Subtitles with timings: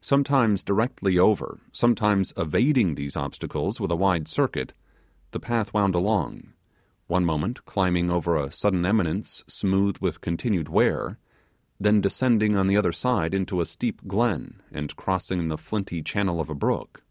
[0.00, 4.72] Sometimes directly over, sometimes evading these obstacles with a wide circuit,
[5.30, 6.52] the path wound along;
[7.06, 11.20] one moment climbing over a sudden eminence smooth with continued wear,
[11.78, 16.40] then descending on the other side into a steep glen, and crossing the flinty channel
[16.40, 17.04] of a brook.